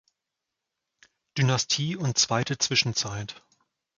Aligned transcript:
Dynastie 1.37 1.95
und 1.95 2.17
Zweite 2.17 2.57
Zwischenzeit. 2.57 3.39